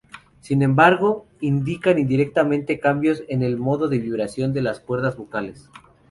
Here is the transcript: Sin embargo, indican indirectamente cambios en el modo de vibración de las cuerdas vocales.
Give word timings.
Sin 0.39 0.63
embargo, 0.63 1.27
indican 1.41 1.99
indirectamente 1.99 2.79
cambios 2.79 3.21
en 3.27 3.43
el 3.43 3.57
modo 3.57 3.87
de 3.87 3.99
vibración 3.99 4.51
de 4.51 4.63
las 4.63 4.79
cuerdas 4.79 5.15
vocales. 5.15 5.69